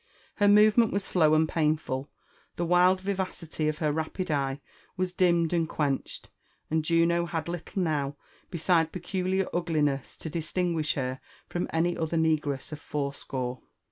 Her 0.37 0.47
movement 0.47 0.91
was 0.91 1.03
slow 1.05 1.35
and 1.35 1.47
painful, 1.47 2.09
the 2.55 2.65
wild 2.65 3.01
vivacity 3.01 3.67
of 3.67 3.77
her 3.77 3.91
rapid 3.91 4.31
eye 4.31 4.59
was 4.97 5.13
dimmed 5.13 5.53
and 5.53 5.69
quenched, 5.69 6.31
and 6.71 6.83
Juno 6.83 7.27
hadiilittle 7.27 7.77
now 7.77 8.15
beside 8.49 8.91
peculiar 8.91 9.45
ugliness 9.53 10.17
to 10.17 10.29
distin 10.31 10.73
guish 10.73 10.95
her 10.95 11.19
from 11.49 11.69
any 11.71 11.95
other 11.95 12.17
negress 12.17 12.71
of 12.71 12.79
fourscore. 12.79 13.61